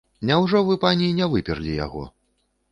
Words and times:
Няўжо 0.29 0.53
ж 0.53 0.61
вы, 0.69 0.77
пані, 0.85 1.11
не 1.21 1.29
выперлі 1.35 1.79
яго? 1.85 2.03